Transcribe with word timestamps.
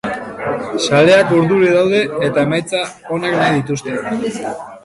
Zaleak 0.85 1.33
urduri 1.41 1.69
daude, 1.75 1.99
eta 2.31 2.47
emaitza 2.49 2.83
onak 3.19 3.39
nahi 3.41 3.61
dituzte. 3.61 4.51